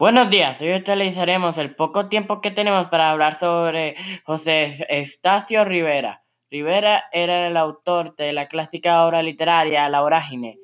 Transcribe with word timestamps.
Buenos 0.00 0.30
días, 0.30 0.58
hoy 0.62 0.72
utilizaremos 0.72 1.58
el 1.58 1.74
poco 1.74 2.08
tiempo 2.08 2.40
que 2.40 2.50
tenemos 2.50 2.86
para 2.86 3.10
hablar 3.10 3.38
sobre 3.38 3.96
José 4.24 4.86
Estacio 4.88 5.66
Rivera. 5.66 6.24
Rivera 6.50 7.04
era 7.12 7.46
el 7.46 7.58
autor 7.58 8.16
de 8.16 8.32
la 8.32 8.46
clásica 8.46 9.04
obra 9.04 9.22
literaria 9.22 9.86
La 9.90 10.00
Vorágine, 10.00 10.58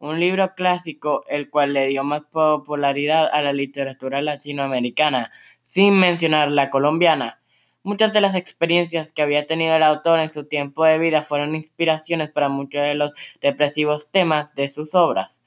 un 0.00 0.18
libro 0.18 0.56
clásico 0.56 1.22
el 1.28 1.50
cual 1.50 1.72
le 1.72 1.86
dio 1.86 2.02
más 2.02 2.22
popularidad 2.32 3.30
a 3.32 3.42
la 3.42 3.52
literatura 3.52 4.22
latinoamericana, 4.22 5.30
sin 5.62 5.94
mencionar 5.94 6.50
la 6.50 6.68
colombiana. 6.68 7.40
Muchas 7.84 8.12
de 8.12 8.22
las 8.22 8.34
experiencias 8.34 9.12
que 9.12 9.22
había 9.22 9.46
tenido 9.46 9.76
el 9.76 9.84
autor 9.84 10.18
en 10.18 10.30
su 10.30 10.48
tiempo 10.48 10.84
de 10.84 10.98
vida 10.98 11.22
fueron 11.22 11.54
inspiraciones 11.54 12.32
para 12.32 12.48
muchos 12.48 12.82
de 12.82 12.96
los 12.96 13.12
depresivos 13.40 14.10
temas 14.10 14.52
de 14.56 14.68
sus 14.68 14.96
obras. 14.96 15.39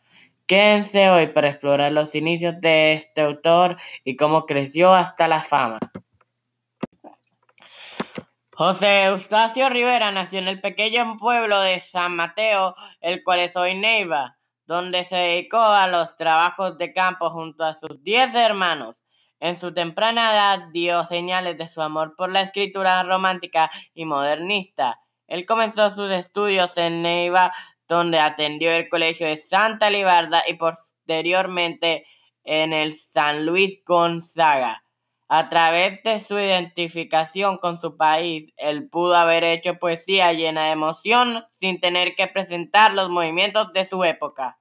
Quédense 0.45 1.09
hoy 1.09 1.27
para 1.27 1.49
explorar 1.49 1.91
los 1.93 2.15
inicios 2.15 2.59
de 2.59 2.93
este 2.93 3.21
autor 3.21 3.77
y 4.03 4.17
cómo 4.17 4.45
creció 4.45 4.93
hasta 4.93 5.27
la 5.27 5.41
fama. 5.41 5.79
José 8.55 9.05
Eustacio 9.05 9.69
Rivera 9.69 10.11
nació 10.11 10.39
en 10.39 10.47
el 10.47 10.61
pequeño 10.61 11.17
pueblo 11.17 11.59
de 11.61 11.79
San 11.79 12.15
Mateo, 12.15 12.75
el 13.01 13.23
cual 13.23 13.39
es 13.39 13.55
hoy 13.55 13.73
Neiva, 13.75 14.37
donde 14.65 15.05
se 15.05 15.15
dedicó 15.15 15.59
a 15.59 15.87
los 15.87 16.17
trabajos 16.17 16.77
de 16.77 16.93
campo 16.93 17.29
junto 17.29 17.63
a 17.63 17.73
sus 17.73 18.03
diez 18.03 18.35
hermanos. 18.35 19.01
En 19.39 19.57
su 19.57 19.73
temprana 19.73 20.33
edad 20.33 20.67
dio 20.71 21.03
señales 21.05 21.57
de 21.57 21.67
su 21.67 21.81
amor 21.81 22.15
por 22.15 22.31
la 22.31 22.41
escritura 22.41 23.01
romántica 23.03 23.71
y 23.93 24.05
modernista. 24.05 24.99
Él 25.27 25.45
comenzó 25.45 25.89
sus 25.89 26.11
estudios 26.11 26.77
en 26.77 27.01
Neiva 27.01 27.51
donde 27.87 28.19
atendió 28.19 28.71
el 28.71 28.89
colegio 28.89 29.27
de 29.27 29.37
Santa 29.37 29.89
Libarda 29.89 30.43
y 30.47 30.55
posteriormente 30.55 32.05
en 32.43 32.73
el 32.73 32.93
San 32.93 33.45
Luis 33.45 33.79
Gonzaga. 33.85 34.83
A 35.29 35.49
través 35.49 36.03
de 36.03 36.19
su 36.19 36.37
identificación 36.37 37.57
con 37.57 37.77
su 37.77 37.97
país, 37.97 38.51
él 38.57 38.87
pudo 38.89 39.15
haber 39.15 39.43
hecho 39.43 39.79
poesía 39.79 40.31
llena 40.33 40.65
de 40.65 40.71
emoción 40.71 41.43
sin 41.51 41.79
tener 41.79 42.15
que 42.15 42.27
presentar 42.27 42.93
los 42.93 43.09
movimientos 43.09 43.73
de 43.73 43.87
su 43.87 44.03
época. 44.03 44.59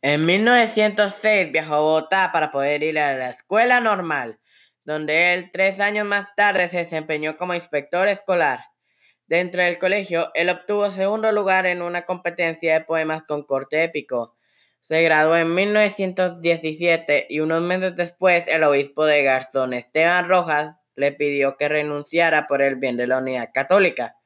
En 0.00 0.26
1906 0.26 1.50
viajó 1.50 1.74
a 1.74 1.78
Bogotá 1.78 2.30
para 2.30 2.52
poder 2.52 2.82
ir 2.82 2.98
a 2.98 3.14
la 3.14 3.30
escuela 3.30 3.80
normal 3.80 4.38
donde 4.84 5.32
él 5.34 5.50
tres 5.52 5.80
años 5.80 6.06
más 6.06 6.34
tarde 6.36 6.68
se 6.68 6.78
desempeñó 6.78 7.36
como 7.36 7.54
inspector 7.54 8.08
escolar. 8.08 8.60
Dentro 9.26 9.62
del 9.62 9.78
colegio, 9.78 10.30
él 10.34 10.50
obtuvo 10.50 10.90
segundo 10.90 11.32
lugar 11.32 11.64
en 11.64 11.80
una 11.80 12.02
competencia 12.02 12.74
de 12.74 12.84
poemas 12.84 13.22
con 13.22 13.42
corte 13.42 13.82
épico. 13.82 14.36
Se 14.82 15.02
graduó 15.02 15.36
en 15.36 15.54
1917 15.54 17.26
y 17.30 17.40
unos 17.40 17.62
meses 17.62 17.96
después 17.96 18.46
el 18.48 18.64
obispo 18.64 19.06
de 19.06 19.22
Garzón, 19.22 19.72
Esteban 19.72 20.28
Rojas, 20.28 20.76
le 20.94 21.12
pidió 21.12 21.56
que 21.56 21.68
renunciara 21.68 22.46
por 22.46 22.60
el 22.60 22.76
bien 22.76 22.98
de 22.98 23.06
la 23.06 23.18
unidad 23.18 23.48
católica. 23.52 24.16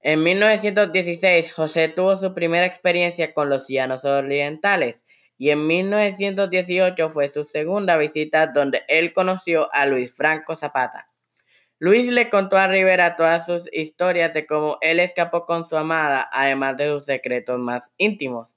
En 0.00 0.22
1916, 0.24 1.52
José 1.52 1.88
tuvo 1.88 2.16
su 2.16 2.34
primera 2.34 2.66
experiencia 2.66 3.32
con 3.32 3.48
los 3.48 3.68
llanos 3.68 4.04
orientales 4.04 5.05
y 5.38 5.50
en 5.50 5.66
1918 5.66 7.10
fue 7.10 7.28
su 7.28 7.44
segunda 7.44 7.96
visita 7.96 8.46
donde 8.46 8.82
él 8.88 9.12
conoció 9.12 9.72
a 9.72 9.86
Luis 9.86 10.14
Franco 10.14 10.56
Zapata. 10.56 11.10
Luis 11.78 12.10
le 12.10 12.30
contó 12.30 12.56
a 12.56 12.68
Rivera 12.68 13.16
todas 13.16 13.44
sus 13.44 13.68
historias 13.70 14.32
de 14.32 14.46
cómo 14.46 14.78
él 14.80 14.98
escapó 14.98 15.44
con 15.44 15.68
su 15.68 15.76
amada, 15.76 16.26
además 16.32 16.78
de 16.78 16.88
sus 16.88 17.04
secretos 17.04 17.58
más 17.58 17.92
íntimos. 17.98 18.56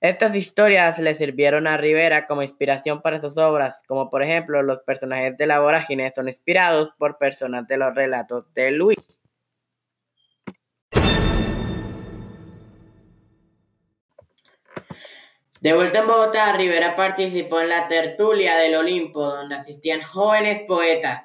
Estas 0.00 0.34
historias 0.34 0.98
le 0.98 1.14
sirvieron 1.14 1.66
a 1.66 1.76
Rivera 1.76 2.26
como 2.26 2.42
inspiración 2.42 3.02
para 3.02 3.20
sus 3.20 3.36
obras, 3.36 3.82
como 3.86 4.08
por 4.08 4.22
ejemplo 4.22 4.62
los 4.62 4.80
personajes 4.80 5.36
de 5.36 5.46
la 5.46 5.60
vorágine 5.60 6.12
son 6.14 6.28
inspirados 6.28 6.90
por 6.98 7.18
personas 7.18 7.66
de 7.66 7.76
los 7.76 7.94
relatos 7.94 8.44
de 8.54 8.70
Luis. 8.70 9.15
De 15.66 15.74
vuelta 15.74 15.98
en 15.98 16.06
Bogotá, 16.06 16.52
Rivera 16.52 16.94
participó 16.94 17.60
en 17.60 17.70
la 17.70 17.88
tertulia 17.88 18.56
del 18.56 18.76
Olimpo, 18.76 19.26
donde 19.26 19.56
asistían 19.56 20.00
jóvenes 20.00 20.60
poetas. 20.60 21.24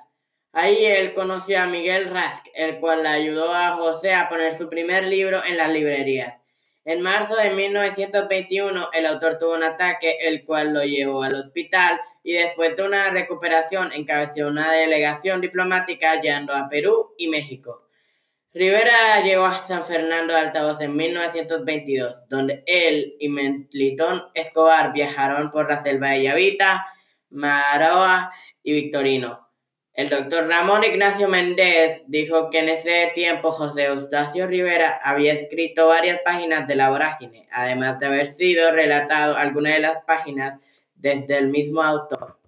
Ahí 0.52 0.84
él 0.84 1.14
conoció 1.14 1.62
a 1.62 1.68
Miguel 1.68 2.10
Rask, 2.10 2.48
el 2.56 2.80
cual 2.80 3.04
le 3.04 3.10
ayudó 3.10 3.54
a 3.54 3.74
José 3.76 4.16
a 4.16 4.30
poner 4.30 4.58
su 4.58 4.68
primer 4.68 5.04
libro 5.04 5.46
en 5.48 5.58
las 5.58 5.72
librerías. 5.72 6.40
En 6.86 7.02
marzo 7.02 7.36
de 7.36 7.52
1921, 7.52 8.90
el 8.94 9.06
autor 9.06 9.38
tuvo 9.38 9.54
un 9.54 9.62
ataque, 9.62 10.18
el 10.22 10.44
cual 10.44 10.74
lo 10.74 10.84
llevó 10.84 11.22
al 11.22 11.36
hospital 11.36 12.02
y 12.24 12.34
después 12.34 12.76
de 12.76 12.82
una 12.82 13.12
recuperación 13.12 13.92
encabezó 13.94 14.48
una 14.48 14.72
delegación 14.72 15.42
diplomática 15.42 16.20
yendo 16.20 16.56
a 16.56 16.68
Perú 16.68 17.14
y 17.16 17.28
México. 17.28 17.91
Rivera 18.54 19.22
llegó 19.24 19.46
a 19.46 19.54
San 19.54 19.86
Fernando 19.86 20.34
de 20.34 20.40
Altavoz 20.40 20.82
en 20.82 20.94
1922, 20.94 22.28
donde 22.28 22.64
él 22.66 23.16
y 23.18 23.30
Mentlitón 23.30 24.24
Escobar 24.34 24.92
viajaron 24.92 25.52
por 25.52 25.70
la 25.70 25.82
selva 25.82 26.10
de 26.10 26.24
Yavita, 26.24 26.86
Maroa 27.30 28.34
y 28.62 28.74
Victorino. 28.74 29.48
El 29.94 30.10
doctor 30.10 30.48
Ramón 30.48 30.84
Ignacio 30.84 31.30
Méndez 31.30 32.04
dijo 32.08 32.50
que 32.50 32.60
en 32.60 32.68
ese 32.68 33.14
tiempo 33.16 33.52
José 33.52 33.86
Eustacio 33.86 34.48
Rivera 34.48 35.00
había 35.02 35.32
escrito 35.32 35.88
varias 35.88 36.20
páginas 36.20 36.68
de 36.68 36.76
la 36.76 36.90
vorágine, 36.90 37.48
además 37.52 38.00
de 38.00 38.08
haber 38.08 38.34
sido 38.34 38.70
relatado 38.72 39.38
algunas 39.38 39.76
de 39.76 39.80
las 39.80 40.04
páginas 40.04 40.60
desde 40.96 41.38
el 41.38 41.48
mismo 41.48 41.82
autor. 41.82 42.41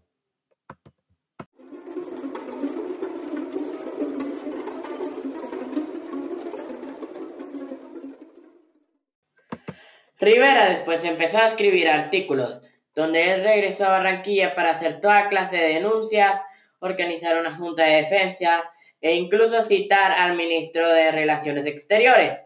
Rivera 10.24 10.70
después 10.70 11.04
empezó 11.04 11.38
a 11.38 11.48
escribir 11.48 11.90
artículos, 11.90 12.62
donde 12.96 13.32
él 13.32 13.44
regresó 13.44 13.86
a 13.86 13.90
Barranquilla 13.90 14.56
para 14.56 14.72
hacer 14.72 15.02
toda 15.02 15.28
clase 15.28 15.58
de 15.58 15.74
denuncias, 15.74 16.42
organizar 16.80 17.38
una 17.38 17.54
junta 17.54 17.84
de 17.84 17.96
defensa 17.98 18.72
e 19.02 19.16
incluso 19.16 19.64
citar 19.64 20.14
al 20.14 20.36
ministro 20.38 20.88
de 20.88 21.12
Relaciones 21.12 21.66
Exteriores. 21.66 22.42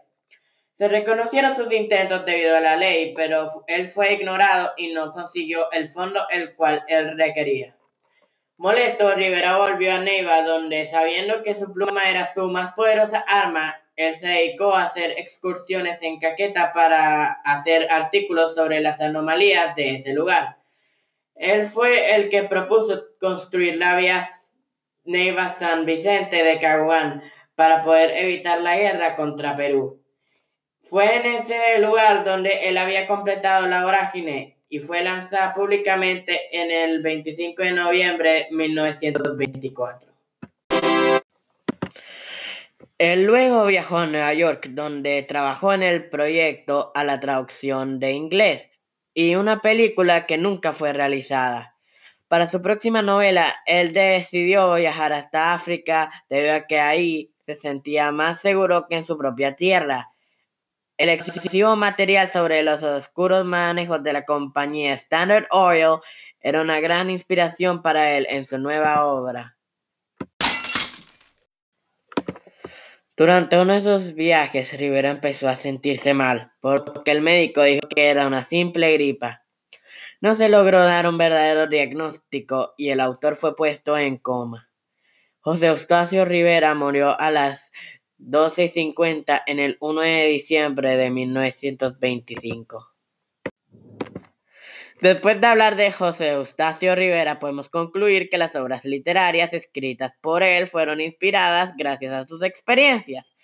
Se 0.76 0.88
reconocieron 0.88 1.54
sus 1.54 1.72
intentos 1.72 2.24
debido 2.24 2.56
a 2.56 2.60
la 2.60 2.76
ley, 2.76 3.14
pero 3.16 3.64
él 3.66 3.88
fue 3.88 4.12
ignorado 4.12 4.72
y 4.76 4.92
no 4.92 5.12
consiguió 5.12 5.70
el 5.72 5.88
fondo 5.88 6.26
el 6.30 6.54
cual 6.54 6.84
él 6.88 7.16
requería. 7.16 7.76
Molesto, 8.56 9.14
Rivera 9.14 9.56
volvió 9.56 9.92
a 9.92 9.98
Neiva, 9.98 10.42
donde 10.42 10.88
sabiendo 10.88 11.44
que 11.44 11.54
su 11.54 11.72
pluma 11.72 12.10
era 12.10 12.32
su 12.32 12.48
más 12.50 12.72
poderosa 12.74 13.24
arma, 13.28 13.80
él 13.98 14.14
se 14.14 14.28
dedicó 14.28 14.76
a 14.76 14.84
hacer 14.84 15.10
excursiones 15.18 15.98
en 16.02 16.20
Caqueta 16.20 16.72
para 16.72 17.32
hacer 17.44 17.88
artículos 17.90 18.54
sobre 18.54 18.80
las 18.80 19.00
anomalías 19.00 19.74
de 19.74 19.96
ese 19.96 20.14
lugar. 20.14 20.58
Él 21.34 21.66
fue 21.66 22.14
el 22.14 22.28
que 22.28 22.44
propuso 22.44 23.06
construir 23.20 23.76
la 23.76 23.96
vía 23.96 24.28
Neiva 25.04 25.52
San 25.52 25.84
Vicente 25.84 26.44
de 26.44 26.60
Caguán 26.60 27.24
para 27.56 27.82
poder 27.82 28.12
evitar 28.14 28.60
la 28.60 28.76
guerra 28.76 29.16
contra 29.16 29.56
Perú. 29.56 30.00
Fue 30.84 31.16
en 31.16 31.26
ese 31.26 31.80
lugar 31.80 32.24
donde 32.24 32.68
él 32.68 32.78
había 32.78 33.08
completado 33.08 33.66
la 33.66 33.82
vorágine 33.84 34.58
y 34.68 34.78
fue 34.78 35.02
lanzada 35.02 35.54
públicamente 35.54 36.38
en 36.52 36.70
el 36.70 37.02
25 37.02 37.62
de 37.62 37.72
noviembre 37.72 38.32
de 38.32 38.46
1924. 38.52 40.17
Él 42.98 43.26
luego 43.26 43.64
viajó 43.66 43.98
a 43.98 44.06
Nueva 44.08 44.34
York, 44.34 44.70
donde 44.70 45.22
trabajó 45.22 45.72
en 45.72 45.84
el 45.84 46.10
proyecto 46.10 46.90
a 46.96 47.04
la 47.04 47.20
traducción 47.20 48.00
de 48.00 48.10
inglés 48.10 48.70
y 49.14 49.36
una 49.36 49.62
película 49.62 50.26
que 50.26 50.36
nunca 50.36 50.72
fue 50.72 50.92
realizada. 50.92 51.76
Para 52.26 52.48
su 52.48 52.60
próxima 52.60 53.00
novela, 53.00 53.54
él 53.66 53.92
decidió 53.92 54.74
viajar 54.74 55.12
hasta 55.12 55.54
África 55.54 56.10
debido 56.28 56.54
a 56.54 56.66
que 56.66 56.80
ahí 56.80 57.32
se 57.46 57.54
sentía 57.54 58.10
más 58.10 58.40
seguro 58.40 58.86
que 58.88 58.96
en 58.96 59.04
su 59.04 59.16
propia 59.16 59.54
tierra. 59.54 60.10
El 60.96 61.08
excesivo 61.08 61.76
material 61.76 62.28
sobre 62.28 62.64
los 62.64 62.82
oscuros 62.82 63.44
manejos 63.44 64.02
de 64.02 64.12
la 64.12 64.24
compañía 64.24 64.92
Standard 64.94 65.46
Oil 65.52 66.00
era 66.40 66.62
una 66.62 66.80
gran 66.80 67.10
inspiración 67.10 67.80
para 67.80 68.16
él 68.16 68.26
en 68.28 68.44
su 68.44 68.58
nueva 68.58 69.06
obra. 69.06 69.57
Durante 73.18 73.58
uno 73.58 73.72
de 73.72 73.80
esos 73.80 74.14
viajes, 74.14 74.78
Rivera 74.78 75.10
empezó 75.10 75.48
a 75.48 75.56
sentirse 75.56 76.14
mal, 76.14 76.52
porque 76.60 77.10
el 77.10 77.20
médico 77.20 77.64
dijo 77.64 77.88
que 77.88 78.10
era 78.10 78.28
una 78.28 78.44
simple 78.44 78.92
gripa. 78.92 79.44
No 80.20 80.36
se 80.36 80.48
logró 80.48 80.78
dar 80.84 81.08
un 81.08 81.18
verdadero 81.18 81.66
diagnóstico 81.66 82.74
y 82.78 82.90
el 82.90 83.00
autor 83.00 83.34
fue 83.34 83.56
puesto 83.56 83.98
en 83.98 84.18
coma. 84.18 84.70
José 85.40 85.66
Eustacio 85.66 86.24
Rivera 86.26 86.76
murió 86.76 87.18
a 87.18 87.32
las 87.32 87.72
12 88.18 88.66
y 88.66 88.68
50 88.68 89.42
en 89.48 89.58
el 89.58 89.78
1 89.80 90.00
de 90.00 90.26
diciembre 90.26 90.96
de 90.96 91.10
1925. 91.10 92.97
Después 95.00 95.40
de 95.40 95.46
hablar 95.46 95.76
de 95.76 95.92
José 95.92 96.30
Eustacio 96.30 96.96
Rivera, 96.96 97.38
podemos 97.38 97.68
concluir 97.68 98.28
que 98.28 98.36
las 98.36 98.56
obras 98.56 98.84
literarias 98.84 99.52
escritas 99.52 100.12
por 100.20 100.42
él 100.42 100.66
fueron 100.66 101.00
inspiradas 101.00 101.74
gracias 101.76 102.12
a 102.12 102.26
sus 102.26 102.42
experiencias. 102.42 103.36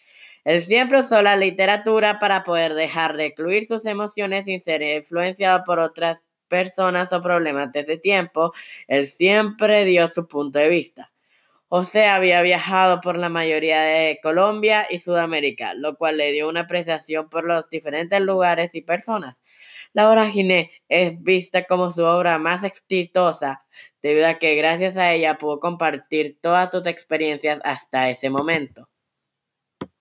Él 0.42 0.62
siempre 0.62 0.98
usó 0.98 1.22
la 1.22 1.36
literatura 1.36 2.18
para 2.18 2.42
poder 2.42 2.74
dejar 2.74 3.14
recluir 3.14 3.68
sus 3.68 3.86
emociones 3.86 4.46
sin 4.46 4.64
ser 4.64 4.82
influenciado 4.82 5.62
por 5.64 5.78
otras 5.78 6.22
personas 6.48 7.12
o 7.12 7.22
problemas 7.22 7.70
desde 7.70 7.98
tiempo. 7.98 8.52
Él 8.88 9.06
siempre 9.06 9.84
dio 9.84 10.08
su 10.08 10.26
punto 10.26 10.58
de 10.58 10.68
vista. 10.68 11.12
José 11.68 12.06
había 12.06 12.42
viajado 12.42 13.00
por 13.00 13.16
la 13.16 13.28
mayoría 13.28 13.80
de 13.80 14.18
Colombia 14.22 14.86
y 14.90 14.98
Sudamérica, 14.98 15.74
lo 15.74 15.96
cual 15.96 16.16
le 16.16 16.32
dio 16.32 16.48
una 16.48 16.60
apreciación 16.62 17.28
por 17.28 17.44
los 17.44 17.68
diferentes 17.70 18.20
lugares 18.20 18.74
y 18.74 18.82
personas. 18.82 19.38
La 19.94 20.08
vorágine 20.08 20.72
es 20.88 21.22
vista 21.22 21.64
como 21.64 21.90
su 21.92 22.02
obra 22.02 22.38
más 22.38 22.64
exitosa, 22.64 23.64
debido 24.02 24.26
a 24.26 24.34
que 24.34 24.56
gracias 24.56 24.96
a 24.98 25.12
ella 25.12 25.38
pudo 25.38 25.60
compartir 25.60 26.36
todas 26.42 26.70
sus 26.70 26.86
experiencias 26.86 27.60
hasta 27.64 28.10
ese 28.10 28.28
momento. 28.28 28.88